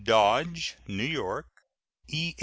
Dodge, 0.03 0.77
New 0.87 1.03
York; 1.03 1.45
E. 2.07 2.33